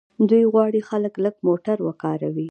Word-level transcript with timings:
دوی 0.29 0.43
غواړي 0.53 0.79
خلک 0.89 1.13
لږ 1.25 1.35
موټر 1.47 1.77
وکاروي. 1.87 2.39